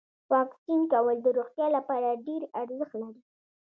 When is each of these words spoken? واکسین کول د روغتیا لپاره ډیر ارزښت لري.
واکسین 0.33 0.81
کول 0.91 1.17
د 1.23 1.27
روغتیا 1.37 1.67
لپاره 1.77 2.09
ډیر 2.27 2.41
ارزښت 2.61 2.93
لري. 3.01 3.21